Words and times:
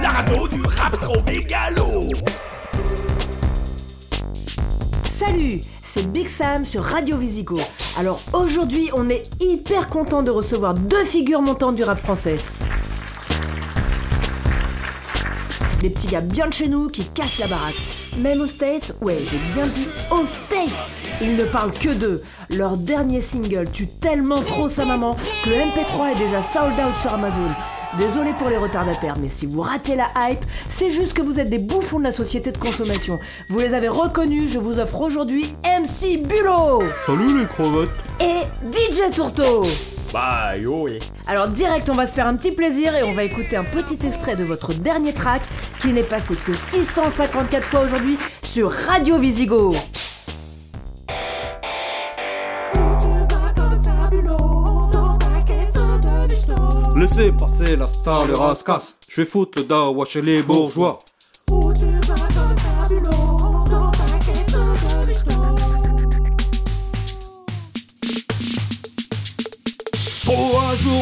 La 0.00 0.08
radio 0.08 0.48
du 0.48 0.62
rap 0.62 0.98
trop 1.00 1.20
mégalo. 1.26 2.06
Salut, 5.04 5.60
c'est 5.62 6.10
Big 6.10 6.28
Sam 6.28 6.64
sur 6.64 6.82
Radio 6.82 7.18
Visico. 7.18 7.58
Alors 7.98 8.20
aujourd'hui, 8.32 8.88
on 8.94 9.10
est 9.10 9.26
hyper 9.40 9.90
content 9.90 10.22
de 10.22 10.30
recevoir 10.30 10.72
deux 10.74 11.04
figures 11.04 11.42
montantes 11.42 11.76
du 11.76 11.84
rap 11.84 11.98
français. 11.98 12.36
Des 15.82 15.90
petits 15.90 16.08
gars 16.08 16.22
bien 16.22 16.48
de 16.48 16.54
chez 16.54 16.68
nous 16.68 16.88
qui 16.88 17.04
cassent 17.04 17.38
la 17.38 17.48
baraque. 17.48 17.95
Même 18.18 18.40
aux 18.40 18.46
States, 18.46 18.94
ouais, 19.02 19.18
j'ai 19.30 19.38
bien 19.54 19.66
dit 19.66 19.86
aux 20.10 20.26
States 20.26 20.90
Ils 21.20 21.36
ne 21.36 21.44
parlent 21.44 21.72
que 21.72 21.90
d'eux. 21.90 22.22
Leur 22.50 22.76
dernier 22.76 23.20
single 23.20 23.70
tue 23.70 23.86
tellement 23.86 24.40
trop 24.42 24.68
sa 24.68 24.84
maman 24.84 25.14
que 25.44 25.50
le 25.50 25.56
MP3 25.56 26.12
est 26.12 26.18
déjà 26.18 26.42
sold 26.42 26.72
out 26.74 26.94
sur 27.02 27.12
Amazon. 27.12 27.50
Désolé 27.98 28.32
pour 28.38 28.48
les 28.48 28.56
retardataires, 28.56 29.16
mais 29.20 29.28
si 29.28 29.46
vous 29.46 29.60
ratez 29.60 29.96
la 29.96 30.08
hype, 30.16 30.44
c'est 30.68 30.90
juste 30.90 31.12
que 31.12 31.22
vous 31.22 31.40
êtes 31.40 31.50
des 31.50 31.58
bouffons 31.58 31.98
de 31.98 32.04
la 32.04 32.12
société 32.12 32.52
de 32.52 32.58
consommation. 32.58 33.14
Vous 33.50 33.58
les 33.58 33.74
avez 33.74 33.88
reconnus, 33.88 34.52
je 34.52 34.58
vous 34.58 34.78
offre 34.78 35.00
aujourd'hui 35.00 35.54
MC 35.64 36.22
Bulot 36.22 36.82
Salut 37.06 37.38
les 37.38 37.46
crevettes 37.46 37.90
et 38.20 38.42
DJ 38.70 39.14
Tourteau. 39.14 39.62
Bah 40.12 40.56
yo 40.56 40.84
ouais. 40.84 41.00
Alors 41.26 41.48
direct, 41.48 41.88
on 41.88 41.94
va 41.94 42.06
se 42.06 42.12
faire 42.12 42.26
un 42.26 42.36
petit 42.36 42.52
plaisir 42.52 42.94
et 42.94 43.02
on 43.02 43.14
va 43.14 43.24
écouter 43.24 43.56
un 43.56 43.64
petit 43.64 43.98
extrait 44.06 44.36
de 44.36 44.44
votre 44.44 44.72
dernier 44.74 45.12
track 45.12 45.42
qui 45.80 45.92
n'est 45.92 46.02
passé 46.02 46.34
que 46.34 46.54
654 46.54 47.64
fois 47.64 47.80
aujourd'hui 47.80 48.16
sur 48.42 48.70
Radio 48.70 49.18
Visigo. 49.18 49.74
Laissez 56.96 57.30
passer 57.32 57.76
la 57.76 57.86
star, 57.88 58.26
les 58.26 58.34
rascasses. 58.34 58.94
Je 59.10 59.20
vais 59.20 59.28
foutre 59.28 59.58
le 59.58 59.64
dawa 59.64 60.06
chez 60.06 60.22
les 60.22 60.42
bourgeois. 60.42 60.98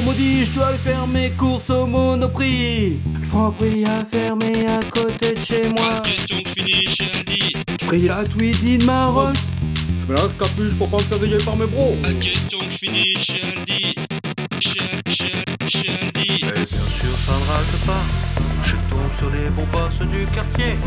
Maudit, 0.05 0.47
je 0.47 0.52
dois 0.52 0.66
aller 0.66 0.78
faire 0.78 1.06
mes 1.06 1.30
courses 1.30 1.70
au 1.70 1.86
monoprix. 1.86 3.00
Franprix 3.22 3.84
a 3.84 4.05
fermé 4.05 4.66
à 4.66 4.80
côté 4.91 5.33
de 5.33 5.44
chez 5.44 5.62
moi. 5.77 6.00
question 6.02 6.42
que 6.42 6.48
je 6.48 6.62
finis 6.62 6.86
chez 6.86 7.10
Aldi. 7.14 7.52
Je 7.80 7.86
pris 7.86 7.98
la 8.06 8.25
Tweedy 8.25 8.78
de 8.78 8.84
Maroc. 8.84 9.34
Je 10.00 10.12
mets 10.12 10.20
la 10.20 10.28
capuche 10.38 10.75
pour 10.78 10.91
pas 10.91 10.98
me 10.98 11.02
faire 11.02 11.19
griller 11.19 11.38
par 11.44 11.56
mes 11.56 11.66
bros. 11.66 11.94
Pas 12.02 12.12
question 12.14 12.58
que 12.58 12.70
je 12.70 12.78
finis 12.78 13.16
chez 13.19 13.42
Aldi. 13.42 13.94
Chez, 14.60 14.80
chez, 15.08 15.69
chez 15.69 15.88
Aldi. 15.91 16.41
Et 16.42 16.47
bien 16.47 16.86
sûr, 16.98 17.14
ça 17.27 17.32
ne 17.32 17.47
rate 17.50 17.86
pas. 17.86 18.05
Je 18.62 18.77
tombe 18.88 19.10
sur 19.19 19.30
les 19.30 19.50
bons 19.50 19.66
passes 19.72 19.98
du 20.08 20.27
quartier. 20.27 20.78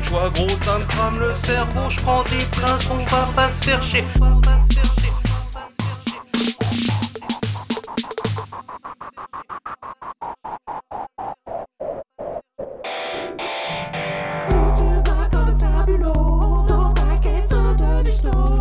Trop 0.00 0.20
de 0.20 0.28
gros, 0.30 0.48
ça 0.64 0.78
me 0.78 0.84
crame 0.86 1.18
le 1.18 1.34
cerveau. 1.34 1.88
Je 1.88 2.00
prends 2.00 2.22
des 2.24 2.44
places, 2.52 2.88
on 2.90 2.98
va 2.98 3.26
pas 3.34 3.48
se 3.48 3.64
faire 3.64 3.82
chier. 3.82 4.04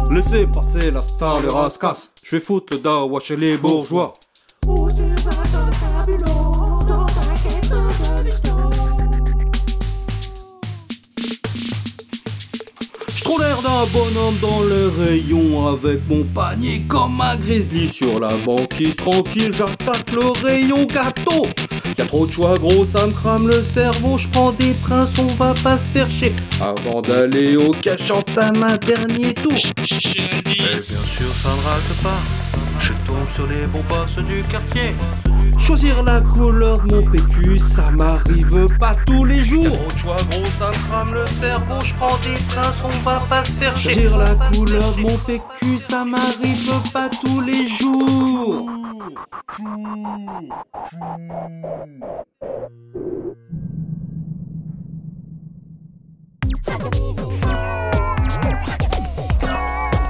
Laissez 0.10 0.48
passer 0.48 0.92
la 0.92 1.02
star, 1.04 1.42
les 1.42 1.50
rascasses. 1.50 2.10
Je 2.24 2.38
vais 2.38 2.44
foutre 2.44 2.74
le 2.74 2.80
chez 3.20 3.36
les 3.36 3.58
bourgeois. 3.58 4.12
L'air 13.40 13.62
d'un 13.62 13.86
bonhomme 13.94 14.38
dans 14.42 14.62
le 14.62 14.90
rayon 14.90 15.68
avec 15.68 16.00
mon 16.10 16.24
panier 16.24 16.82
comme 16.88 17.22
un 17.22 17.36
grizzly 17.36 17.88
sur 17.88 18.20
la 18.20 18.36
banquise 18.38 18.96
tranquille. 18.96 19.52
J'attaque 19.54 20.12
le 20.12 20.30
rayon 20.44 20.86
gâteau. 20.86 21.46
Y'a 21.98 22.06
trop 22.06 22.26
de 22.26 22.32
choix 22.32 22.56
gros, 22.56 22.86
ça 22.96 23.06
me 23.06 23.14
crame 23.14 23.48
le 23.48 23.62
cerveau. 23.62 24.18
Je 24.18 24.28
prends 24.30 24.52
des 24.54 24.74
princes, 24.84 25.20
on 25.20 25.34
va 25.36 25.54
pas 25.64 25.78
se 25.78 25.84
faire 25.84 26.08
chier. 26.08 26.34
Avant 26.62 27.02
d'aller 27.02 27.56
au 27.56 27.72
cash 27.74 28.10
entame 28.10 28.64
un 28.64 28.78
dernier 28.78 29.34
tour. 29.36 29.54
Et 29.54 29.84
bien 29.84 31.04
sûr, 31.06 31.32
ça 31.44 31.50
ne 31.50 31.64
rate 31.64 32.02
pas. 32.02 32.20
Je 32.80 32.94
tombe 33.06 33.28
sur 33.36 33.48
les 33.48 33.68
bons 33.68 33.84
passes 33.88 34.18
du 34.26 34.44
quartier. 34.44 34.96
Choisir 35.68 36.02
la 36.02 36.22
couleur 36.22 36.80
de 36.86 36.96
mon 36.96 37.12
PQ, 37.12 37.60
ça 37.60 37.92
m'arrive 37.92 38.66
pas 38.80 38.94
tous 39.06 39.26
les 39.26 39.44
jours. 39.44 39.66
Y'a 39.66 39.72
trop 39.72 39.92
de 39.92 39.98
choix, 39.98 40.16
gros, 40.16 40.46
ça 40.58 40.70
me 40.70 40.90
crame 40.90 41.14
le 41.14 41.26
cerveau. 41.42 41.82
Je 41.84 41.94
prends 41.96 42.18
des 42.20 42.40
princes, 42.48 42.76
on 42.86 43.04
va 43.04 43.22
pas 43.30 43.44
se 43.44 43.52
faire 43.52 43.76
chier. 43.76 43.92
Choisir 43.92 44.18
la 44.18 44.34
couleur 44.50 44.94
de 44.94 45.02
mon 45.02 45.18
PQ, 45.18 45.76
ça 45.90 46.06
m'arrive 46.06 46.92
pas 46.94 47.10
tous 47.10 47.42
les 47.42 47.68
jours. 47.68 48.70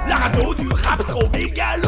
La 0.08 0.16
radio 0.18 0.54
du 0.54 0.68
rap 0.68 1.04
trop 1.08 1.28
mégalo. 1.32 1.87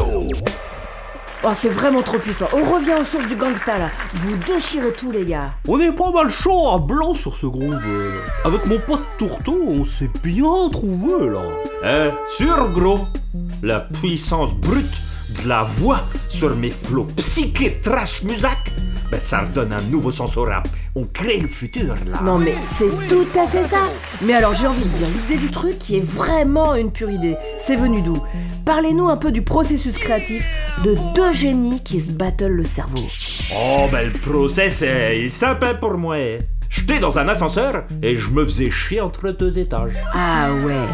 Oh, 1.43 1.49
c'est 1.55 1.69
vraiment 1.69 2.03
trop 2.03 2.19
puissant. 2.19 2.45
On 2.53 2.63
revient 2.63 2.93
aux 3.01 3.03
sources 3.03 3.27
du 3.27 3.35
gangsta 3.35 3.77
là. 3.79 3.89
Vous 4.13 4.35
déchirez 4.45 4.93
tout 4.93 5.11
les 5.11 5.25
gars. 5.25 5.49
On 5.67 5.79
est 5.79 5.91
pas 5.91 6.11
mal 6.11 6.29
chaud 6.29 6.69
à 6.69 6.77
blanc 6.77 7.15
sur 7.15 7.35
ce 7.35 7.47
groove. 7.47 7.81
euh. 7.87 8.11
Avec 8.45 8.65
mon 8.67 8.77
pote 8.77 9.01
Tourteau, 9.17 9.57
on 9.67 9.83
s'est 9.83 10.11
bien 10.23 10.69
trouvé 10.71 11.29
là. 11.29 11.41
Euh, 11.83 12.11
sur 12.37 12.69
gros, 12.71 13.07
la 13.63 13.79
puissance 13.79 14.53
brute 14.53 14.85
de 15.43 15.49
la 15.49 15.63
voix 15.63 16.01
sur 16.29 16.55
mes 16.55 16.69
flots 16.71 17.07
psyché 17.17 17.81
trash 17.83 18.21
musac, 18.21 18.71
ben 19.09 19.19
ça 19.19 19.39
redonne 19.39 19.73
un 19.73 19.81
nouveau 19.89 20.11
sens 20.11 20.37
au 20.37 20.43
rap. 20.43 20.67
On 20.93 21.03
crée 21.03 21.39
le 21.39 21.47
futur 21.47 21.95
là. 22.11 22.21
Non 22.21 22.37
mais 22.37 22.53
c'est 22.77 23.07
tout 23.07 23.27
à 23.39 23.47
fait 23.47 23.65
ça. 23.65 23.83
Mais 24.21 24.33
alors 24.33 24.53
j'ai 24.53 24.67
envie 24.67 24.83
de 24.83 24.89
dire, 24.89 25.07
l'idée 25.07 25.39
du 25.41 25.49
truc 25.49 25.79
qui 25.79 25.95
est 25.97 26.03
vraiment 26.03 26.75
une 26.75 26.91
pure 26.91 27.09
idée, 27.09 27.37
c'est 27.65 27.77
venu 27.77 28.01
d'où? 28.01 28.17
Parlez-nous 28.65 29.07
un 29.07 29.15
peu 29.15 29.31
du 29.31 29.41
processus 29.41 29.97
créatif 29.97 30.45
de 30.83 30.97
deux 31.15 31.31
génies 31.31 31.81
qui 31.81 32.01
se 32.01 32.11
battlent 32.11 32.47
le 32.47 32.65
cerveau. 32.65 32.99
Oh 33.55 33.87
ben 33.89 34.07
le 34.07 34.19
process 34.19 34.81
est 34.81 35.29
simple 35.29 35.77
pour 35.79 35.97
moi. 35.97 36.17
J'étais 36.69 36.99
dans 36.99 37.17
un 37.19 37.27
ascenseur 37.29 37.85
et 38.01 38.17
je 38.17 38.29
me 38.29 38.43
faisais 38.45 38.69
chier 38.69 38.99
entre 38.99 39.31
deux 39.31 39.59
étages. 39.59 39.93
Ah 40.13 40.49
ouais, 40.65 40.87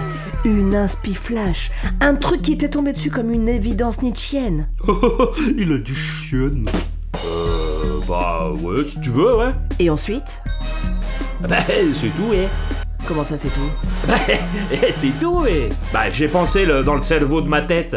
une 0.45 0.75
inspi 0.75 1.15
flash, 1.15 1.71
un 2.01 2.13
truc 2.15 2.43
qui 2.43 2.57
t'est 2.57 2.69
tombé 2.69 2.93
dessus 2.93 3.11
comme 3.11 3.31
une 3.31 3.49
évidence 3.49 4.01
nietzschienne. 4.03 4.67
Il 5.57 5.73
a 5.73 5.77
dit 5.79 5.95
chienne. 5.95 6.67
Bah 8.07 8.51
ouais, 8.61 8.85
si 8.85 8.99
tu 9.01 9.09
veux, 9.09 9.35
ouais. 9.35 9.51
Et 9.79 9.89
ensuite 9.89 10.41
Ben 11.41 11.63
c'est 11.93 12.09
tout, 12.09 12.29
ouais. 12.29 12.47
Comment 13.07 13.23
ça 13.23 13.37
c'est 13.37 13.49
tout 13.49 13.69
Ben, 14.07 14.19
c'est 14.91 15.17
tout, 15.19 15.41
ouais. 15.41 15.69
Ben 15.93 16.09
j'ai 16.11 16.27
pensé 16.27 16.65
le- 16.65 16.83
dans 16.83 16.95
le 16.95 17.01
cerveau 17.01 17.41
de 17.41 17.47
ma 17.47 17.61
tête. 17.61 17.95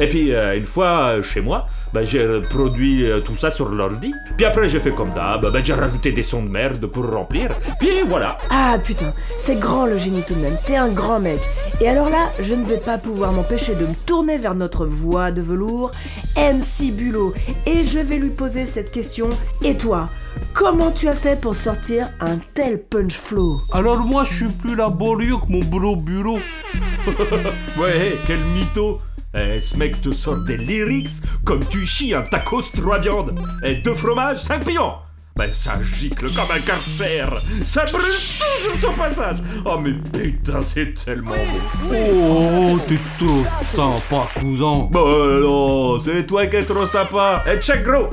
Et 0.00 0.08
puis 0.08 0.32
euh, 0.34 0.56
une 0.56 0.64
fois 0.64 1.02
euh, 1.16 1.22
chez 1.22 1.40
moi, 1.40 1.66
ben, 1.92 2.02
j'ai 2.02 2.26
produit 2.50 3.04
euh, 3.08 3.20
tout 3.20 3.36
ça 3.36 3.50
sur 3.50 3.68
l'ordi. 3.68 4.12
Puis 4.36 4.44
après 4.46 4.66
j'ai 4.68 4.80
fait 4.80 4.90
comme 4.92 5.10
d'hab, 5.10 5.46
ben, 5.52 5.64
j'ai 5.64 5.74
rajouté 5.74 6.12
des 6.12 6.22
sons 6.24 6.42
de 6.42 6.48
merde 6.48 6.86
pour 6.86 7.08
remplir. 7.10 7.50
Puis 7.78 7.90
voilà. 8.06 8.38
Ah 8.50 8.76
putain, 8.82 9.12
c'est 9.44 9.56
grand 9.60 9.86
le 9.86 9.96
génie 9.98 10.22
tout 10.26 10.34
de 10.34 10.40
même, 10.40 10.56
t'es 10.66 10.76
un 10.76 10.88
grand 10.88 11.20
mec. 11.20 11.40
Et 11.80 11.88
alors 11.88 12.08
là, 12.10 12.30
je 12.40 12.54
ne 12.54 12.64
vais 12.64 12.78
pas 12.78 12.98
pouvoir 12.98 13.32
m'empêcher 13.32 13.74
de 13.74 13.86
me 13.86 13.94
tourner 14.06 14.36
vers 14.38 14.54
notre 14.54 14.86
voix 14.86 15.30
de 15.30 15.42
velours, 15.42 15.92
MC 16.36 16.90
Bulot, 16.92 17.34
et 17.66 17.84
je 17.84 17.98
vais 17.98 18.16
lui 18.16 18.30
poser 18.30 18.64
cette 18.66 18.90
question. 18.90 19.28
Et 19.62 19.76
toi, 19.76 20.08
comment 20.54 20.92
tu 20.92 21.08
as 21.08 21.12
fait 21.12 21.38
pour 21.38 21.54
sortir 21.54 22.08
un 22.20 22.38
tel 22.54 22.82
punch 22.82 23.18
flow 23.18 23.60
Alors 23.72 23.98
moi, 23.98 24.24
je 24.24 24.32
suis 24.32 24.48
plus 24.48 24.76
laborieux 24.76 25.36
que 25.36 25.52
mon 25.52 25.60
boulot 25.60 25.96
bureau. 25.96 26.38
Ouais, 27.78 28.16
quel 28.26 28.40
mytho. 28.40 28.98
Eh, 29.36 29.60
ce 29.60 29.76
mec 29.76 30.00
te 30.00 30.12
sort 30.12 30.38
des 30.44 30.56
lyrics 30.56 31.10
comme 31.44 31.64
tu 31.66 31.84
chies 31.84 32.14
un 32.14 32.22
tacos 32.22 32.62
trois 32.74 32.98
viandes. 32.98 33.38
Et 33.64 33.74
deux 33.74 33.94
fromages, 33.94 34.38
cinq 34.38 34.64
pions 34.64 34.92
Ben 35.36 35.52
ça 35.52 35.74
gicle 35.98 36.26
comme 36.32 36.50
un 36.50 36.60
carfer. 36.60 37.26
Ça 37.64 37.84
brûle 37.84 38.14
tout 38.14 38.78
sur 38.78 38.90
son 38.92 38.96
passage. 38.96 39.38
Oh 39.64 39.76
mais 39.78 39.92
putain, 40.12 40.62
c'est 40.62 40.94
tellement 40.94 41.32
beau. 41.32 41.94
Oh, 41.94 42.78
t'es 42.88 42.98
trop 43.18 43.44
sympa, 43.74 44.28
cousin. 44.38 44.88
Bon 44.90 45.04
alors, 45.04 46.00
c'est 46.00 46.24
toi 46.26 46.46
qui 46.46 46.56
es 46.56 46.64
trop 46.64 46.86
sympa. 46.86 47.42
Et 47.52 47.60
check 47.60 47.82
gros. 47.82 48.08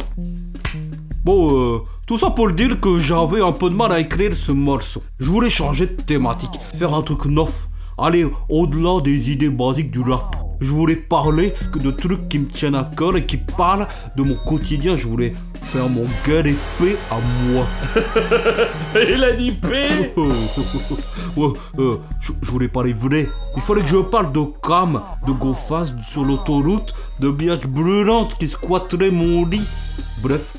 Bon, 1.23 1.75
euh, 1.75 1.79
tout 2.11 2.17
ça 2.17 2.29
pour 2.29 2.51
dire 2.51 2.77
que 2.81 2.99
j'avais 2.99 3.41
un 3.41 3.53
peu 3.53 3.69
de 3.69 3.75
mal 3.75 3.89
à 3.93 3.97
écrire 3.97 4.35
ce 4.35 4.51
morceau. 4.51 5.01
Je 5.21 5.29
voulais 5.29 5.49
changer 5.49 5.85
de 5.85 5.93
thématique, 5.93 6.49
faire 6.77 6.93
un 6.93 7.03
truc 7.03 7.23
neuf, 7.23 7.69
aller 7.97 8.25
au-delà 8.49 8.99
des 8.99 9.31
idées 9.31 9.49
basiques 9.49 9.91
du 9.91 10.01
rap. 10.01 10.35
Je 10.59 10.69
voulais 10.71 10.97
parler 10.97 11.53
que 11.71 11.79
de 11.79 11.89
trucs 11.89 12.27
qui 12.27 12.39
me 12.39 12.47
tiennent 12.47 12.75
à 12.75 12.91
cœur 12.97 13.15
et 13.15 13.25
qui 13.25 13.37
parlent 13.37 13.87
de 14.17 14.23
mon 14.23 14.35
quotidien. 14.45 14.97
Je 14.97 15.07
voulais 15.07 15.31
faire 15.71 15.87
mon 15.87 16.09
guerre 16.25 16.47
épée 16.47 16.97
à 17.09 17.21
moi. 17.21 17.65
Il 18.93 19.23
a 19.23 19.31
dit 19.31 19.51
P 19.51 19.81
Ouais, 21.37 21.53
euh, 21.79 21.95
je, 22.19 22.33
je 22.41 22.51
voulais 22.51 22.67
parler 22.67 22.91
vrai. 22.91 23.29
Il 23.55 23.61
fallait 23.61 23.83
que 23.83 23.87
je 23.87 23.95
parle 23.95 24.33
de 24.33 24.41
Cam, 24.61 25.01
de 25.25 25.31
Gofas 25.31 25.93
sur 26.03 26.25
l'autoroute, 26.25 26.93
de 27.21 27.31
biatch 27.31 27.67
brûlantes 27.67 28.37
qui 28.37 28.49
squatteraient 28.49 29.11
mon 29.11 29.45
lit. 29.45 29.65
Bref, 30.21 30.57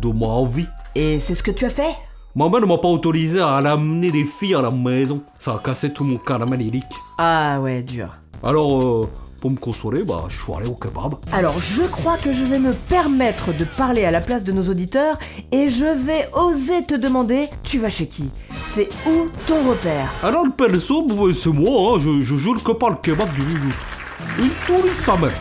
de 0.00 0.12
ma 0.12 0.48
vie. 0.48 0.66
Et 0.98 1.20
c'est 1.20 1.34
ce 1.34 1.42
que 1.42 1.50
tu 1.50 1.66
as 1.66 1.70
fait? 1.70 1.94
Ma 2.34 2.48
mère 2.48 2.62
ne 2.62 2.66
m'a 2.66 2.78
pas 2.78 2.88
autorisé 2.88 3.38
à 3.38 3.60
ramener 3.60 4.10
des 4.10 4.24
filles 4.24 4.54
à 4.54 4.62
la 4.62 4.70
maison. 4.70 5.20
Ça 5.38 5.52
a 5.52 5.58
cassé 5.58 5.92
tout 5.92 6.04
mon 6.04 6.16
caramel 6.16 6.58
lyrique. 6.58 6.84
Ah 7.18 7.60
ouais, 7.60 7.82
dur. 7.82 8.08
Alors, 8.42 8.82
euh, 8.82 9.08
pour 9.42 9.50
me 9.50 9.56
consoler, 9.56 10.04
bah, 10.04 10.24
je 10.30 10.42
suis 10.42 10.52
allé 10.54 10.66
au 10.66 10.74
kebab. 10.74 11.16
Alors 11.32 11.58
je 11.58 11.82
crois 11.82 12.16
que 12.16 12.32
je 12.32 12.44
vais 12.44 12.58
me 12.58 12.72
permettre 12.72 13.52
de 13.52 13.64
parler 13.64 14.06
à 14.06 14.10
la 14.10 14.22
place 14.22 14.42
de 14.42 14.52
nos 14.52 14.70
auditeurs 14.70 15.18
et 15.52 15.68
je 15.68 15.84
vais 15.84 16.26
oser 16.34 16.82
te 16.86 16.94
demander, 16.94 17.50
tu 17.62 17.78
vas 17.78 17.90
chez 17.90 18.06
qui? 18.06 18.30
C'est 18.74 18.88
où 19.06 19.28
ton 19.46 19.68
repère? 19.68 20.08
Alors, 20.22 20.46
le 20.46 20.52
perso, 20.52 21.06
c'est 21.34 21.52
moi, 21.52 21.96
hein, 21.96 22.00
je, 22.00 22.22
je 22.22 22.34
jure 22.36 22.62
que 22.64 22.72
par 22.72 22.88
le 22.88 22.96
kebab 23.02 23.28
du. 23.34 23.42
Une 24.38 24.48
tourie 24.66 24.96
de 24.98 25.02
sa 25.02 25.14
mère. 25.18 25.32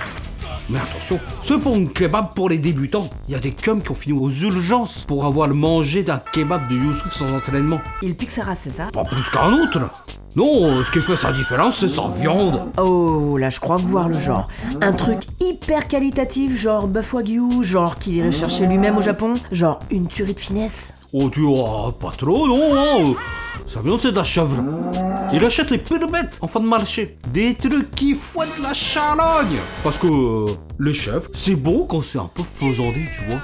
Mais 0.70 0.80
attention, 0.80 1.20
c'est 1.44 1.60
pas 1.60 1.70
un 1.70 1.86
kebab 1.86 2.34
pour 2.34 2.50
les 2.50 2.58
débutants. 2.58 3.08
Il 3.28 3.34
y 3.34 3.36
a 3.36 3.40
des 3.40 3.52
cums 3.52 3.84
qui 3.84 3.92
ont 3.92 3.94
fini 3.94 4.20
aux 4.20 4.32
urgences 4.32 5.06
pour 5.08 5.26
avoir 5.26 5.50
mangé 5.50 6.02
d'un 6.02 6.20
kebab 6.34 6.68
de 6.70 6.76
Youssouf 6.76 7.14
sans 7.14 7.32
entraînement. 7.36 7.80
Il 8.02 8.16
race, 8.42 8.58
c'est 8.64 8.72
ça? 8.72 8.88
Pas 8.92 9.04
plus 9.04 9.30
qu'un 9.30 9.54
autre. 9.54 9.80
Non, 10.36 10.84
ce 10.84 10.92
qui 10.92 11.00
fait 11.00 11.16
sa 11.16 11.32
différence, 11.32 11.78
c'est 11.80 11.88
sa 11.88 12.08
viande. 12.20 12.60
Oh, 12.78 13.38
là 13.38 13.50
je 13.50 13.60
crois 13.60 13.78
voir 13.78 14.10
le 14.10 14.20
genre. 14.20 14.48
Un 14.82 14.92
truc 14.92 15.20
hyper 15.40 15.88
qualitatif, 15.88 16.60
genre 16.60 16.88
Buff 16.88 17.14
Wagyu, 17.14 17.64
genre 17.64 17.96
qu'il 17.96 18.16
irait 18.16 18.34
chercher 18.34 18.66
lui-même 18.66 18.98
au 18.98 19.02
Japon, 19.02 19.36
genre 19.52 19.80
une 19.92 20.08
tuerie 20.08 20.34
de 20.34 20.40
finesse. 20.40 20.94
Oh, 21.14 21.30
tu 21.30 21.42
vois, 21.42 21.96
pas 22.02 22.12
trop, 22.18 22.48
non, 22.48 22.76
hein, 22.76 23.14
Sa 23.66 23.82
viande, 23.82 24.00
c'est 24.00 24.12
de 24.12 24.16
la 24.16 24.24
chèvre. 24.24 24.58
Il 25.34 25.44
achète 25.44 25.72
les 25.72 25.78
pires 25.78 26.08
bêtes 26.08 26.38
en 26.42 26.48
fin 26.48 26.60
de 26.60 26.68
marché. 26.68 27.18
Des 27.34 27.56
trucs 27.56 27.92
qui 27.92 28.14
fouettent 28.14 28.60
la 28.62 28.74
chalogne. 28.74 29.60
Parce 29.84 29.98
que 29.98 30.08
euh, 30.08 30.54
les 30.80 30.94
chèvres, 30.94 31.28
c'est 31.34 31.56
bon 31.56 31.86
quand 31.86 32.02
c'est 32.02 32.20
un 32.20 32.30
peu 32.34 32.44
faisandé, 32.44 33.06
tu 33.18 33.26
vois. 33.30 33.42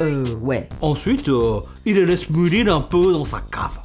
Euh, 0.00 0.34
ouais. 0.40 0.68
Ensuite, 0.80 1.28
euh, 1.28 1.60
il 1.84 1.96
les 1.96 2.06
laisse 2.06 2.30
mûrir 2.30 2.74
un 2.74 2.80
peu 2.80 3.12
dans 3.12 3.24
sa 3.24 3.40
cave. 3.52 3.78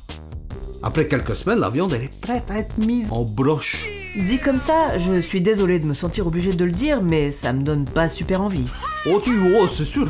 Après 0.82 1.08
quelques 1.08 1.36
semaines, 1.36 1.60
la 1.60 1.70
viande, 1.70 1.94
elle 1.94 2.04
est 2.04 2.22
prête 2.22 2.50
à 2.50 2.60
être 2.60 2.78
mise 2.78 3.12
en 3.12 3.24
broche. 3.24 3.86
Dit 4.18 4.38
comme 4.38 4.60
ça, 4.60 4.98
je 5.00 5.20
suis 5.20 5.42
désolé 5.42 5.80
de 5.80 5.86
me 5.86 5.94
sentir 5.94 6.28
obligé 6.28 6.54
de 6.54 6.66
le 6.66 6.72
dire, 6.72 7.02
mais 7.02 7.32
ça 7.32 7.52
me 7.52 7.64
donne 7.64 7.86
pas 7.86 8.10
super 8.10 8.42
envie. 8.42 8.66
Oh, 9.08 9.20
tu 9.24 9.36
vois, 9.36 9.68
c'est 9.68 9.86
sûr. 9.86 10.08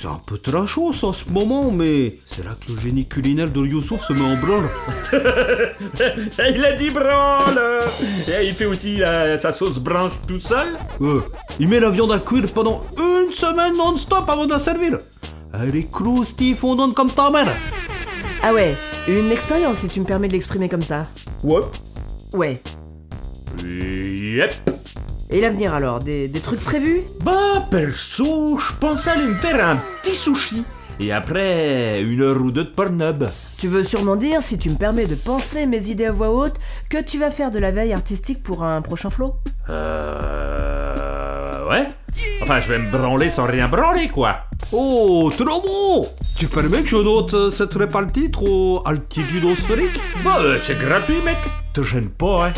C'est 0.00 0.06
un 0.08 0.18
peu 0.26 0.38
trashos 0.38 1.04
en 1.04 1.12
ce 1.12 1.28
moment, 1.30 1.70
mais 1.70 2.14
c'est 2.30 2.42
là 2.42 2.52
que 2.58 2.72
le 2.72 2.80
génie 2.80 3.06
culinaire 3.06 3.50
de 3.50 3.66
Youssouf 3.66 4.02
se 4.02 4.14
met 4.14 4.22
en 4.22 4.34
branle. 4.34 4.70
Il 6.56 6.64
a 6.64 6.72
dit 6.72 6.88
branle 6.88 7.60
Et 8.26 8.46
il 8.46 8.54
fait 8.54 8.64
aussi 8.64 9.02
euh, 9.02 9.36
sa 9.36 9.52
sauce 9.52 9.78
branche 9.78 10.14
tout 10.26 10.40
seul 10.40 10.68
Euh, 11.02 11.20
il 11.58 11.68
met 11.68 11.80
la 11.80 11.90
viande 11.90 12.12
à 12.12 12.18
cuire 12.18 12.46
pendant 12.54 12.80
une 12.96 13.34
semaine 13.34 13.76
non-stop 13.76 14.24
avant 14.26 14.46
de 14.46 14.52
la 14.52 14.58
servir. 14.60 14.96
Elle 15.52 15.76
est 15.76 15.90
croustille 15.90 16.54
fondante 16.54 16.94
comme 16.94 17.10
ta 17.10 17.28
mère. 17.28 17.52
Ah 18.42 18.54
ouais, 18.54 18.74
une 19.06 19.30
expérience 19.30 19.78
si 19.80 19.88
tu 19.88 20.00
me 20.00 20.06
permets 20.06 20.28
de 20.28 20.32
l'exprimer 20.32 20.70
comme 20.70 20.82
ça. 20.82 21.04
Ouais. 21.44 21.60
Ouais. 22.32 22.58
Yep. 23.62 24.69
Et 25.32 25.40
l'avenir 25.40 25.74
alors 25.74 26.00
des, 26.00 26.28
des 26.28 26.40
trucs 26.40 26.60
prévus? 26.60 27.00
Bah, 27.22 27.64
perso, 27.70 28.58
je 28.58 28.72
pensais 28.80 29.10
aller 29.10 29.26
me 29.26 29.34
faire 29.34 29.64
un 29.64 29.76
petit 30.02 30.16
sushi. 30.16 30.64
Et 30.98 31.12
après, 31.12 32.02
une 32.02 32.20
heure 32.20 32.40
ou 32.42 32.50
deux 32.50 32.64
de 32.64 32.70
Pornhub. 32.70 33.24
Tu 33.56 33.68
veux 33.68 33.84
sûrement 33.84 34.16
dire, 34.16 34.42
si 34.42 34.58
tu 34.58 34.68
me 34.70 34.74
permets 34.74 35.06
de 35.06 35.14
penser 35.14 35.66
mes 35.66 35.88
idées 35.88 36.06
à 36.06 36.12
voix 36.12 36.30
haute, 36.30 36.56
que 36.90 37.00
tu 37.00 37.18
vas 37.18 37.30
faire 37.30 37.50
de 37.50 37.58
la 37.58 37.70
veille 37.70 37.92
artistique 37.92 38.42
pour 38.42 38.64
un 38.64 38.82
prochain 38.82 39.08
flow? 39.08 39.34
Euh. 39.68 41.68
Ouais. 41.70 41.88
Enfin, 42.42 42.60
je 42.60 42.68
vais 42.68 42.78
me 42.78 42.90
branler 42.90 43.30
sans 43.30 43.46
rien 43.46 43.68
branler, 43.68 44.08
quoi. 44.08 44.40
Oh, 44.72 45.30
trop 45.36 45.62
beau 45.62 46.06
Tu 46.36 46.46
permets 46.48 46.82
que 46.82 46.88
je 46.88 46.96
note 46.96 47.32
euh, 47.34 47.50
cette 47.50 47.74
répartie 47.74 48.30
trop 48.30 48.82
altitudosphérique 48.84 49.98
Bah, 50.24 50.38
euh, 50.40 50.58
c'est 50.62 50.78
gratuit, 50.78 51.20
mec. 51.24 51.36
Te 51.72 51.82
gêne 51.82 52.08
pas, 52.08 52.46
hein. 52.48 52.52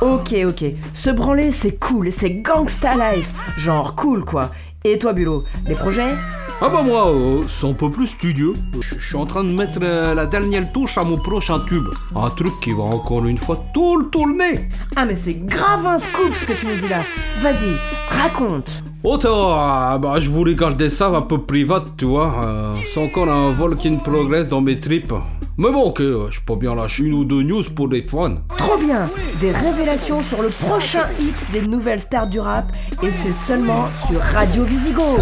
Ok, 0.00 0.34
ok. 0.46 0.64
Se 0.94 1.10
branler, 1.10 1.52
c'est 1.52 1.78
cool, 1.78 2.10
c'est 2.12 2.30
gangsta 2.30 2.94
life. 2.94 3.30
Genre 3.58 3.94
cool, 3.94 4.24
quoi. 4.24 4.50
Et 4.84 4.98
toi, 4.98 5.12
Bulot, 5.12 5.44
des 5.66 5.74
projets? 5.74 6.14
Ah 6.60 6.70
bah 6.70 6.82
moi, 6.82 7.10
euh, 7.10 7.42
c'est 7.50 7.66
un 7.66 7.74
peu 7.74 7.90
plus 7.90 8.06
studieux. 8.06 8.54
Je 8.80 8.98
je 8.98 9.06
suis 9.08 9.16
en 9.16 9.26
train 9.26 9.44
de 9.44 9.52
mettre 9.52 9.78
euh, 9.82 10.14
la 10.14 10.24
dernière 10.26 10.70
touche 10.72 10.96
à 10.96 11.04
mon 11.04 11.16
prochain 11.18 11.60
tube. 11.66 11.84
Un 12.14 12.30
truc 12.30 12.58
qui 12.60 12.72
va 12.72 12.84
encore 12.84 13.26
une 13.26 13.36
fois 13.36 13.62
tout 13.74 13.98
le 13.98 14.06
tourner. 14.06 14.70
Ah, 14.96 15.04
mais 15.04 15.16
c'est 15.16 15.34
grave 15.34 15.84
un 15.86 15.98
scoop 15.98 16.32
ce 16.40 16.46
que 16.46 16.52
tu 16.54 16.66
nous 16.66 16.76
dis 16.80 16.88
là. 16.88 17.00
Vas-y, 17.40 17.72
raconte. 18.08 18.70
Oh, 19.04 19.18
t'as- 19.18 19.98
bah, 19.98 20.14
je 20.18 20.30
voulais 20.30 20.54
garder 20.54 20.88
ça 20.88 21.08
un 21.08 21.20
peu 21.22 21.38
privat, 21.38 21.84
tu 21.98 22.06
vois. 22.06 22.32
euh, 22.44 22.74
c'est 22.92 23.04
encore 23.04 23.28
un 23.28 23.52
vol 23.52 23.76
qui 23.76 23.90
ne 23.90 23.98
progresse 23.98 24.48
dans 24.48 24.62
mes 24.62 24.80
tripes. 24.80 25.12
Mais 25.58 25.70
bon, 25.70 25.84
ok, 25.84 26.00
euh, 26.00 26.30
je 26.30 26.40
peux 26.40 26.56
bien 26.56 26.74
lâcher 26.74 27.04
une 27.04 27.14
ou 27.14 27.24
deux 27.24 27.42
news 27.42 27.62
pour 27.74 27.88
les 27.88 28.02
fans. 28.02 28.36
Trop 28.58 28.76
bien 28.76 29.08
Des 29.40 29.52
révélations 29.52 30.22
sur 30.22 30.42
le 30.42 30.50
prochain 30.50 31.06
hit 31.18 31.34
des 31.50 31.62
nouvelles 31.62 32.00
stars 32.02 32.26
du 32.26 32.38
rap, 32.40 32.70
et 33.02 33.08
c'est 33.22 33.32
seulement 33.32 33.86
sur 34.06 34.20
Radio 34.20 34.64
Visigo. 34.64 35.16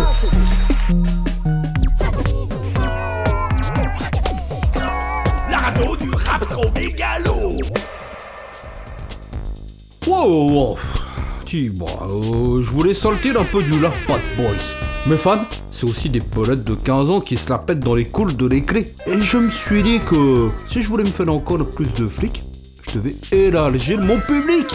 La 5.49 5.59
radio 5.59 5.97
du 5.97 6.11
rap 6.11 6.49
trop 6.51 6.71
mégalo 6.75 7.53
Wow, 10.09 10.51
wow. 10.51 10.79
Si, 11.47 11.71
bon, 11.71 11.87
euh, 11.87 12.61
je 12.63 12.71
voulais 12.73 12.93
sortir 12.95 13.41
un 13.41 13.45
peu 13.45 13.63
du 13.63 13.79
Lap 13.81 13.95
Bad 14.09 14.21
Boys. 14.37 14.49
Mes 15.07 15.17
fans, 15.17 15.39
c'est 15.75 15.87
aussi 15.87 16.09
des 16.09 16.21
polettes 16.21 16.65
de 16.65 16.75
15 16.75 17.11
ans 17.11 17.21
qui 17.21 17.37
se 17.37 17.51
la 17.51 17.59
pètent 17.59 17.81
dans 17.81 17.95
les 17.95 18.05
coules 18.05 18.37
de 18.37 18.49
récré. 18.49 18.87
Et 19.07 19.21
je 19.21 19.39
me 19.39 19.51
suis 19.51 19.83
dit 19.83 19.99
que 19.99 20.49
si 20.71 20.83
je 20.83 20.89
voulais 20.89 21.05
me 21.05 21.09
faire 21.09 21.29
encore 21.29 21.69
plus 21.75 21.93
de 21.95 22.07
flics, 22.07 22.41
je 22.89 22.99
devais 22.99 23.15
élargir 23.33 24.01
mon 24.01 24.19
public. 24.21 24.67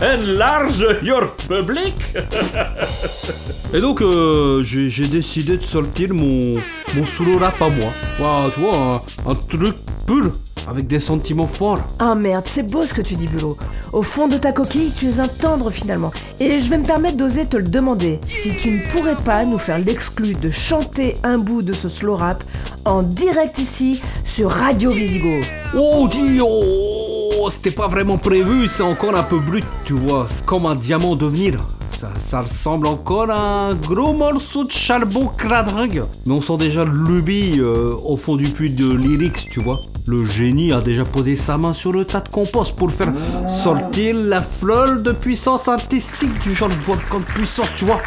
Enlarge 0.00 0.84
your 1.02 1.26
public 1.48 1.94
Et 3.74 3.80
donc, 3.80 4.02
euh, 4.02 4.62
j'ai 4.62 5.08
décidé 5.08 5.56
de 5.56 5.62
sortir 5.62 6.12
mon, 6.12 6.54
mon 6.94 7.06
solo 7.06 7.38
rap 7.38 7.60
à 7.62 7.68
moi. 7.70 7.90
Voilà, 8.18 8.50
tu 8.52 8.60
vois, 8.60 8.76
un, 8.76 9.30
un 9.30 9.34
truc 9.34 9.74
pur, 10.06 10.30
avec 10.68 10.86
des 10.86 11.00
sentiments 11.00 11.46
forts. 11.46 11.80
Ah 11.98 12.14
merde, 12.14 12.44
c'est 12.46 12.62
beau 12.62 12.84
ce 12.84 12.94
que 12.94 13.02
tu 13.02 13.14
dis, 13.14 13.26
Bulot. 13.26 13.56
Au 13.92 14.02
fond 14.02 14.28
de 14.28 14.36
ta 14.36 14.52
coquille, 14.52 14.92
tu 14.96 15.08
es 15.08 15.20
un 15.20 15.28
tendre 15.28 15.70
finalement. 15.70 16.12
Et 16.40 16.60
je 16.60 16.68
vais 16.68 16.78
me 16.78 16.84
permettre 16.84 17.16
d'oser 17.16 17.46
te 17.46 17.56
le 17.56 17.68
demander. 17.68 18.18
Si 18.42 18.50
tu 18.56 18.70
ne 18.70 18.92
pourrais 18.92 19.16
pas 19.16 19.44
nous 19.44 19.58
faire 19.58 19.78
l'exclu 19.78 20.34
de 20.34 20.50
chanter 20.50 21.14
un 21.22 21.38
bout 21.38 21.62
de 21.62 21.72
ce 21.72 21.88
slow 21.88 22.16
rap 22.16 22.42
en 22.84 23.02
direct 23.02 23.58
ici 23.58 24.00
sur 24.24 24.50
Radio 24.50 24.90
Visigo. 24.90 25.42
Oh 25.76 26.08
dis 26.10 26.38
oh, 26.40 27.48
c'était 27.50 27.70
pas 27.70 27.88
vraiment 27.88 28.18
prévu, 28.18 28.68
c'est 28.68 28.82
encore 28.82 29.16
un 29.16 29.22
peu 29.22 29.38
brut, 29.38 29.64
tu 29.84 29.92
vois, 29.94 30.26
c'est 30.30 30.46
comme 30.46 30.66
un 30.66 30.74
diamant 30.74 31.16
de 31.16 31.24
devenir. 31.24 31.58
Ça, 31.98 32.42
ressemble 32.42 32.86
encore 32.88 33.30
à 33.30 33.68
un 33.68 33.74
gros 33.74 34.12
morceau 34.12 34.64
de 34.64 34.70
charbon 34.70 35.28
cradingue. 35.28 36.02
Mais 36.26 36.34
on 36.34 36.42
sent 36.42 36.58
déjà 36.58 36.84
le 36.84 36.92
lubie 36.92 37.58
euh, 37.58 37.94
au 38.04 38.18
fond 38.18 38.36
du 38.36 38.48
puits 38.48 38.70
de 38.70 38.92
lyrics, 38.92 39.46
tu 39.50 39.60
vois. 39.60 39.80
Le 40.06 40.26
génie 40.26 40.72
a 40.72 40.80
déjà 40.80 41.04
posé 41.04 41.36
sa 41.36 41.56
main 41.56 41.72
sur 41.72 41.92
le 41.92 42.04
tas 42.04 42.20
de 42.20 42.28
compost 42.28 42.76
pour 42.76 42.92
faire 42.92 43.12
sortir 43.64 44.14
la 44.14 44.40
fleur 44.40 45.00
de 45.00 45.12
puissance 45.12 45.68
artistique 45.68 46.38
du 46.42 46.54
genre 46.54 46.68
de 46.68 46.74
de 46.74 47.24
puissance, 47.24 47.68
tu 47.74 47.86
vois. 47.86 48.00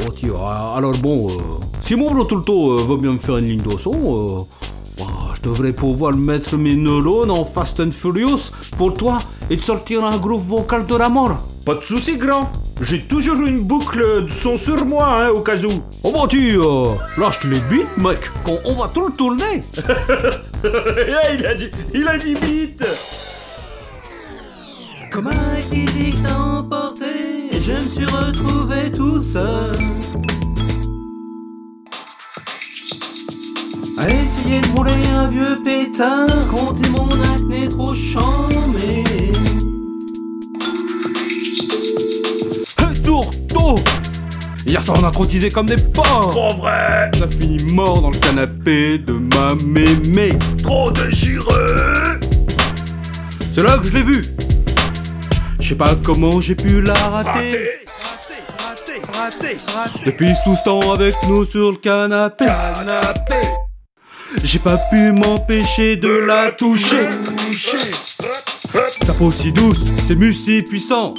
Oh, 0.00 0.10
vois, 0.26 0.74
alors 0.76 0.96
bon, 0.98 1.30
euh, 1.30 1.36
si 1.84 1.96
mon 1.96 2.10
bro 2.12 2.24
Tulto 2.24 2.72
euh, 2.72 2.84
veut 2.88 2.96
bien 2.96 3.12
me 3.12 3.18
faire 3.18 3.36
une 3.36 3.44
ligne 3.44 3.62
de 3.62 3.76
son, 3.78 3.92
euh, 3.92 4.42
bah, 4.98 5.04
je 5.36 5.42
devrais 5.42 5.72
pouvoir 5.72 6.14
mettre 6.16 6.56
mes 6.56 6.74
neurones 6.74 7.30
en 7.30 7.44
Fast 7.44 7.78
and 7.78 7.92
Furious 7.92 8.50
pour 8.78 8.94
toi 8.94 9.18
et 9.50 9.58
te 9.58 9.64
sortir 9.64 10.04
un 10.04 10.16
groupe 10.16 10.48
vocal 10.48 10.86
de 10.86 10.96
la 10.96 11.08
mort. 11.08 11.36
Pas 11.64 11.76
de 11.76 11.80
soucis, 11.80 12.18
grand. 12.18 12.50
J'ai 12.82 12.98
toujours 12.98 13.36
une 13.36 13.60
boucle 13.60 14.24
de 14.24 14.30
son 14.30 14.58
sur 14.58 14.84
moi, 14.84 15.24
hein, 15.24 15.28
au 15.30 15.40
cas 15.40 15.56
où. 15.56 15.82
Oh 16.02 16.12
bah 16.12 16.26
tu, 16.28 16.58
euh, 16.58 16.94
lâche 17.16 17.42
les 17.44 17.60
beats, 17.60 17.88
mec, 17.96 18.18
quand 18.44 18.58
on 18.66 18.74
va 18.74 18.88
tout 18.88 19.06
le 19.06 19.12
tourner. 19.12 19.62
Eh, 20.66 21.34
il 21.38 21.46
a 21.46 21.54
dit, 21.54 21.70
il 21.92 22.08
a 22.08 22.16
dit 22.16 22.34
vite. 22.34 22.84
Comme 25.12 25.28
un 25.28 25.32
t'a 26.22 26.38
emporté, 26.38 27.50
je 27.52 27.72
me 27.72 27.80
suis 27.80 28.06
retrouvé 28.06 28.90
tout 28.90 29.22
seul. 29.22 29.72
À 33.98 34.06
essayer 34.06 34.60
de 34.60 34.76
rouler 34.76 35.06
un 35.16 35.28
vieux 35.28 35.56
pétard, 35.62 36.48
compter 36.48 36.88
mon 36.90 37.08
acné 37.34 37.68
trop 37.68 37.92
chambé. 37.92 39.33
Hier 44.74 44.82
soir, 44.82 44.98
on 45.00 45.04
a 45.04 45.12
trottisé 45.12 45.50
comme 45.50 45.66
des 45.66 45.76
porcs. 45.76 46.32
Trop 46.32 46.52
vrai 46.54 47.08
On 47.16 47.22
a 47.22 47.28
fini 47.28 47.62
mort 47.62 48.02
dans 48.02 48.10
le 48.10 48.18
canapé 48.18 48.98
de 48.98 49.12
ma 49.12 49.54
mémé. 49.54 50.36
Trop 50.64 50.90
déchiré 50.90 51.44
C'est 53.54 53.62
là 53.62 53.78
que 53.78 53.86
je 53.86 53.92
l'ai 53.92 54.02
vue. 54.02 54.24
Je 55.60 55.68
sais 55.68 55.74
pas 55.76 55.94
comment 56.02 56.40
j'ai 56.40 56.56
pu 56.56 56.82
la 56.82 56.94
rater. 56.94 57.70
Raté 59.12 59.58
Depuis 60.04 60.32
tout 60.42 60.56
ce 60.56 60.64
temps 60.64 60.92
avec 60.92 61.14
nous 61.28 61.44
sur 61.44 61.70
le 61.70 61.76
canapé. 61.76 62.46
Canapé 62.46 63.46
J'ai 64.42 64.58
pas 64.58 64.78
pu 64.92 65.12
m'empêcher 65.12 65.94
de 65.94 66.08
la 66.08 66.50
toucher. 66.50 67.10
Sa 69.06 69.12
peau 69.12 69.30
si 69.30 69.52
douce, 69.52 69.84
ses 70.08 70.16
muscles 70.16 70.42
si 70.42 70.64
puissants. 70.68 71.14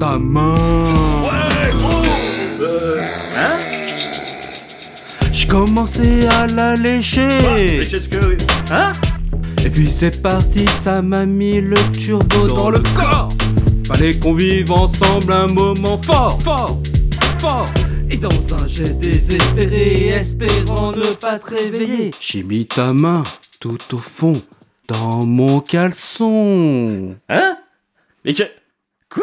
Ta 0.00 0.18
main. 0.18 1.13
Commencé 5.54 6.26
à 6.26 6.48
la 6.48 6.74
lécher. 6.74 7.28
Mais. 7.54 7.84
Hein 8.72 8.90
Et 9.64 9.70
puis 9.70 9.88
c'est 9.88 10.20
parti, 10.20 10.66
ça 10.82 11.00
m'a 11.00 11.24
mis 11.24 11.60
le 11.60 11.76
turbo 11.92 12.48
dans, 12.48 12.70
le 12.70 12.80
corps. 12.96 13.28
Fallait 13.86 14.18
qu'on 14.18 14.32
vive 14.34 14.72
ensemble 14.72 15.32
un 15.32 15.46
moment 15.46 15.96
fort, 16.02 16.42
fort, 16.42 16.80
fort. 17.38 17.68
Et 18.10 18.16
dans 18.16 18.30
un 18.30 18.66
jet 18.66 18.98
désespéré, 18.98 20.08
espérant 20.08 20.90
ne 20.90 21.14
pas 21.14 21.38
te 21.38 21.50
réveiller, 21.54 22.10
j'ai 22.20 22.42
mis 22.42 22.66
ta 22.66 22.92
main 22.92 23.22
tout 23.60 23.94
au 23.94 23.98
fond 23.98 24.42
dans 24.88 25.24
mon 25.24 25.60
caleçon. 25.60 27.14
Hein 27.28 27.56
Mais 28.24 28.34
que... 28.34 28.42
Quoi 29.08 29.22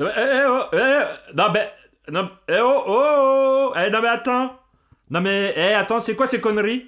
Eh, 0.00 0.02
eh, 0.02 0.44
oh, 0.48 0.62
eh, 0.72 1.36
Non 1.36 1.44
mais... 1.54 1.70
Non, 2.10 2.28
eh, 2.48 2.58
oh, 2.60 2.82
oh, 2.84 3.70
oh, 3.70 3.72
eh, 3.76 3.88
non 3.90 4.02
mais 4.02 4.08
attends 4.08 4.61
Non 5.12 5.20
mais, 5.20 5.52
eh, 5.56 5.74
attends, 5.74 6.00
c'est 6.00 6.16
quoi 6.16 6.26
ces 6.26 6.40
conneries? 6.40 6.86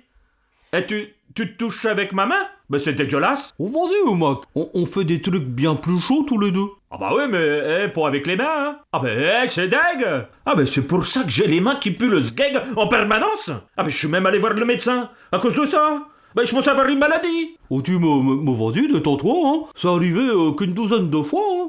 Eh, 0.73 0.85
tu... 0.87 1.15
Tu 1.35 1.53
te 1.53 1.59
touches 1.59 1.85
avec 1.87 2.13
ma 2.13 2.27
main? 2.27 2.47
Ben 2.71 2.79
c'est 2.79 2.93
dégueulasse 2.93 3.55
On 3.59 3.67
vas-y, 3.67 4.15
Mac. 4.15 4.39
On, 4.55 4.71
on 4.73 4.87
fait 4.87 5.03
des 5.05 5.21
trucs 5.21 5.43
bien 5.43 5.75
plus 5.75 5.99
chauds 5.99 6.23
tous 6.23 6.39
les 6.39 6.53
deux. 6.53 6.69
Ah 6.93 6.97
bah 6.97 7.13
oui, 7.17 7.25
mais 7.29 7.89
pas 7.89 8.07
avec 8.07 8.27
les 8.29 8.37
mains, 8.37 8.45
hein 8.49 8.79
Ah 8.93 9.01
bah 9.01 9.09
eh, 9.11 9.49
c'est 9.49 9.67
deg 9.67 10.07
Ah 10.47 10.55
bah 10.55 10.65
c'est 10.65 10.87
pour 10.87 11.05
ça 11.07 11.25
que 11.25 11.31
j'ai 11.31 11.49
les 11.49 11.61
mains 11.61 11.75
qui 11.77 11.91
puent 11.91 12.09
le 12.09 12.23
sgeg 12.23 12.61
en 12.77 12.87
permanence 12.87 13.51
Ah 13.77 13.83
bah 13.83 13.89
je 13.89 13.97
suis 13.97 14.07
même 14.07 14.27
allé 14.27 14.39
voir 14.39 14.53
le 14.53 14.65
médecin, 14.65 15.11
à 15.33 15.39
cause 15.39 15.57
de 15.57 15.67
ça 15.67 16.05
Bah 16.37 16.45
je 16.45 16.55
pense 16.55 16.69
avoir 16.69 16.87
une 16.87 17.01
maladie 17.01 17.57
Oh, 17.69 17.83
tu 17.83 17.99
me 17.99 18.53
vas-y, 18.53 18.93
détends-toi, 18.93 19.35
hein. 19.45 19.63
C'est 19.75 19.89
arrivé 19.89 20.21
euh, 20.21 20.53
qu'une 20.53 20.73
douzaine 20.73 21.11
de 21.11 21.21
fois, 21.21 21.43
hein. 21.53 21.69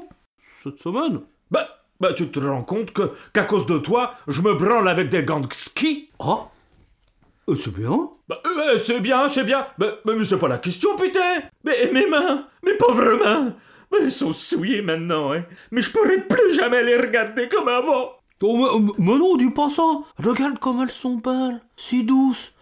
Cette 0.62 0.78
semaine. 0.80 1.22
Bah, 1.50 1.66
bah 2.00 2.12
tu 2.12 2.30
te 2.30 2.38
rends 2.40 2.62
compte 2.62 2.92
que 2.92 3.12
qu'à 3.32 3.44
cause 3.44 3.66
de 3.66 3.78
toi, 3.78 4.14
je 4.28 4.42
me 4.42 4.54
branle 4.54 4.88
avec 4.88 5.08
des 5.08 5.22
gants 5.22 5.40
de 5.40 5.52
ski. 5.52 6.10
Ah 6.20 6.48
Euh, 7.48 7.54
C'est 7.54 7.72
bien. 7.74 8.10
Bah 8.28 8.40
euh, 8.44 8.78
c'est 8.78 9.00
bien, 9.00 9.28
c'est 9.28 9.44
bien. 9.44 9.66
Bah 9.78 9.98
mais 10.04 10.24
c'est 10.24 10.38
pas 10.38 10.48
la 10.48 10.58
question, 10.58 10.96
putain. 10.96 11.42
Mais 11.64 11.90
mes 11.92 12.06
mains, 12.06 12.46
mes 12.64 12.74
pauvres 12.74 13.16
mains. 13.22 13.54
Bah, 13.90 13.98
Elles 14.00 14.10
sont 14.10 14.32
souillées 14.32 14.82
maintenant, 14.82 15.32
hein. 15.32 15.44
Mais 15.70 15.80
je 15.82 15.90
pourrais 15.92 16.20
plus 16.26 16.54
jamais 16.54 16.82
les 16.82 16.96
regarder 16.96 17.48
comme 17.48 17.68
avant. 17.68 18.10
Oh, 18.42 18.78
mais, 18.80 18.92
mais 18.98 19.18
non, 19.18 19.36
dis 19.36 19.50
pas 19.50 19.70
ça. 19.70 19.84
Regarde 20.22 20.58
comme 20.58 20.80
elles 20.82 20.90
sont 20.90 21.14
belles, 21.16 21.62
si 21.76 22.02
douces 22.04 22.52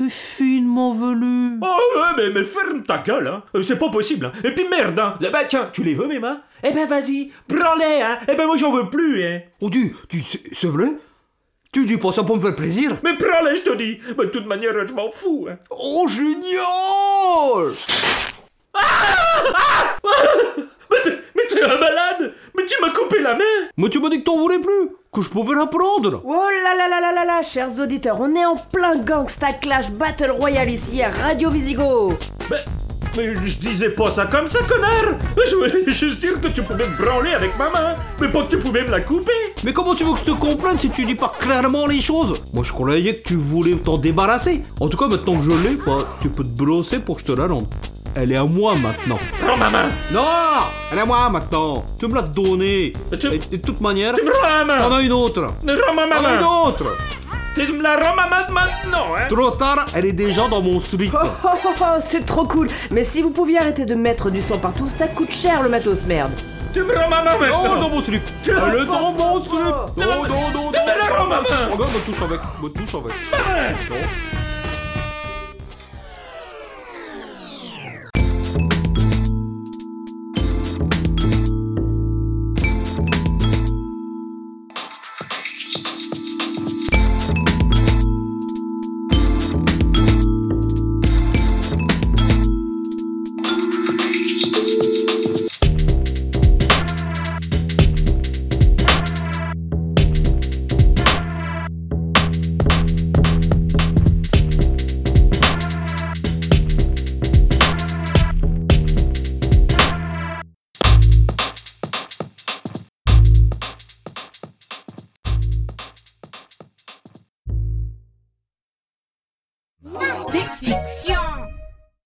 et 0.00 0.08
finement 0.10 0.92
velues. 0.94 1.58
Oh 1.62 1.98
ouais, 1.98 2.14
mais, 2.16 2.30
mais 2.30 2.44
ferme 2.44 2.82
ta 2.82 2.98
gueule, 2.98 3.26
hein. 3.28 3.42
Euh, 3.54 3.62
C'est 3.62 3.78
pas 3.78 3.90
possible, 3.90 4.26
hein. 4.26 4.32
Et 4.42 4.50
puis 4.52 4.66
merde, 4.68 4.98
hein. 4.98 5.14
Eh 5.20 5.28
ben 5.30 5.44
tiens, 5.46 5.70
tu 5.72 5.82
les 5.82 5.94
veux 5.94 6.06
mes 6.06 6.18
mains 6.18 6.40
Eh 6.62 6.72
ben 6.72 6.86
vas-y, 6.86 7.30
prends-les, 7.48 8.00
hein. 8.02 8.18
Eh 8.28 8.34
ben 8.34 8.46
moi 8.46 8.56
j'en 8.56 8.70
veux 8.72 8.88
plus, 8.88 9.22
hein. 9.24 9.40
Oh, 9.60 9.70
dis, 9.70 9.92
dis, 10.08 10.40
c'est 10.52 10.68
vrai 10.68 10.88
Tu 11.72 11.84
dis 11.86 11.96
pas 11.98 12.12
ça 12.12 12.22
pour 12.24 12.36
me 12.36 12.40
faire 12.40 12.56
plaisir 12.56 12.96
Mais 13.02 13.16
prends-les, 13.16 13.56
je 13.56 13.62
te 13.62 13.74
dis. 13.76 13.98
Bah, 14.16 14.24
de 14.24 14.30
toute 14.30 14.46
manière, 14.46 14.72
je 14.86 14.92
m'en 14.92 15.10
fous, 15.10 15.46
hein. 15.50 15.56
Oh, 15.70 16.06
génial 16.08 17.72
Mais 20.90 21.00
t'es, 21.02 21.18
mais 21.34 21.42
t'es 21.48 21.62
un 21.62 21.78
malade 21.78 22.34
Mais 22.56 22.64
tu 22.64 22.74
m'as 22.80 22.90
coupé 22.90 23.20
la 23.20 23.34
main 23.34 23.44
Mais 23.76 23.88
tu 23.88 24.00
m'as 24.00 24.08
dit 24.08 24.18
que 24.20 24.24
t'en 24.24 24.36
voulais 24.36 24.58
plus, 24.58 24.90
que 25.14 25.22
je 25.22 25.28
pouvais 25.28 25.54
la 25.54 25.66
prendre. 25.66 26.20
Oh 26.24 26.48
là 26.64 26.74
là 26.74 26.88
là 26.88 27.00
là 27.00 27.12
là 27.12 27.24
là, 27.24 27.42
chers 27.42 27.78
auditeurs, 27.78 28.16
on 28.20 28.34
est 28.34 28.44
en 28.44 28.56
plein 28.56 28.96
Gangsta 28.96 29.52
Clash 29.52 29.90
Battle 29.92 30.32
Royale 30.32 30.70
ici 30.70 31.02
à 31.02 31.10
Radio 31.10 31.50
Visigo. 31.50 32.12
Mais, 32.50 32.56
mais 33.16 33.36
je 33.46 33.56
disais 33.56 33.90
pas 33.90 34.10
ça 34.10 34.26
comme 34.26 34.48
ça, 34.48 34.58
connard 34.68 35.16
Je 35.48 35.54
voulais 35.54 35.92
juste 35.92 36.18
dire 36.18 36.40
que 36.40 36.48
tu 36.48 36.62
pouvais 36.62 36.88
me 36.88 36.96
branler 36.96 37.32
avec 37.32 37.56
ma 37.56 37.70
main, 37.70 37.94
mais 38.20 38.28
pas 38.28 38.42
que 38.42 38.50
tu 38.50 38.58
pouvais 38.58 38.82
me 38.82 38.90
la 38.90 39.00
couper 39.00 39.30
Mais 39.62 39.72
comment 39.72 39.94
tu 39.94 40.02
veux 40.02 40.14
que 40.14 40.18
je 40.18 40.24
te 40.24 40.32
comprenne 40.32 40.80
si 40.80 40.90
tu 40.90 41.04
dis 41.04 41.14
pas 41.14 41.32
clairement 41.38 41.86
les 41.86 42.00
choses? 42.00 42.42
Moi, 42.52 42.64
je 42.64 42.72
croyais 42.72 43.14
que 43.14 43.28
tu 43.28 43.36
voulais 43.36 43.76
t'en 43.76 43.98
débarrasser. 43.98 44.62
En 44.80 44.88
tout 44.88 44.96
cas, 44.96 45.06
maintenant 45.06 45.38
que 45.38 45.44
je 45.44 45.50
l'ai, 45.50 45.76
bah, 45.76 45.98
tu 46.20 46.28
peux 46.28 46.42
te 46.42 46.58
brosser 46.58 46.98
pour 46.98 47.16
que 47.16 47.22
je 47.22 47.26
te 47.26 47.38
la 47.38 47.46
rende. 47.46 47.66
Elle 48.16 48.32
est 48.32 48.36
à 48.36 48.44
moi 48.44 48.74
maintenant. 48.76 49.18
Prends 49.44 49.56
ma 49.56 49.70
main. 49.70 49.88
Non 50.12 50.24
Elle 50.92 50.98
est 50.98 51.02
à 51.02 51.04
moi 51.04 51.28
maintenant. 51.30 51.84
Tu 51.98 52.06
me 52.06 52.14
l'as 52.14 52.22
donnée. 52.22 52.92
Mais 53.10 53.18
tu- 53.18 53.26
Et, 53.28 53.40
et 53.52 53.56
de 53.58 53.66
toute 53.66 53.80
manière, 53.80 54.14
Tu 54.14 54.22
me 54.24 54.30
rends 54.32 54.64
ma 54.64 54.78
t'en 54.78 54.88
main 54.90 54.96
as 54.98 55.00
une 55.02 55.12
autre. 55.12 55.42
Rends-moi 55.42 56.06
ma 56.06 56.16
T'en 56.16 56.24
as 56.24 56.34
une 56.34 56.40
main 56.40 56.46
autre. 56.46 56.84
Tu 57.56 57.72
me 57.72 57.82
la 57.82 57.96
rends 57.96 58.14
ma 58.16 58.26
main 58.28 58.46
maintenant, 58.52 59.06
hein. 59.16 59.28
Trop 59.30 59.50
tard, 59.52 59.86
elle 59.94 60.06
est 60.06 60.12
déjà 60.12 60.48
dans 60.48 60.60
mon 60.60 60.80
slip. 60.80 61.12
Oh 61.14 61.26
oh 61.44 61.48
oh, 61.64 61.68
oh, 61.80 61.84
c'est 62.04 62.26
trop 62.26 62.44
cool. 62.44 62.68
Mais 62.90 63.04
si 63.04 63.22
vous 63.22 63.30
pouviez 63.30 63.58
arrêter 63.58 63.84
de 63.84 63.94
mettre 63.94 64.28
du 64.30 64.42
sang 64.42 64.58
partout, 64.58 64.88
ça 64.88 65.06
coûte 65.06 65.30
cher 65.30 65.62
le 65.62 65.68
matos, 65.68 66.04
merde. 66.06 66.32
Tu 66.72 66.82
me 66.82 66.92
rends 66.96 67.08
ma 67.08 67.22
main 67.22 67.30
Non, 67.34 67.62
maintenant. 67.62 67.76
dans 67.76 67.88
mon 67.90 68.02
slip. 68.02 68.22
Tu 68.42 68.50
Elle 68.50 68.56
l'as 68.56 68.82
est 68.82 68.86
dans 68.86 69.12
mon 69.12 69.40
slip. 69.40 69.52
Non, 69.52 70.04
non, 70.04 70.22
non, 70.28 70.50
non 70.52 70.72
Tu 70.72 70.78
me 70.80 70.98
la 71.08 71.16
rends 71.16 71.26
ma 71.28 71.40
main. 71.42 71.68
Regarde, 71.70 71.92
me 71.94 72.12
touche 72.12 72.22
avec, 72.22 72.40
me 72.62 72.68
touche 72.70 72.94
avec. 72.96 73.12
Non. 73.90 73.96